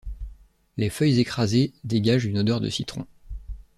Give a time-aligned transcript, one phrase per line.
[0.77, 3.05] Les feuilles écrasées dégagent une odeur de citron.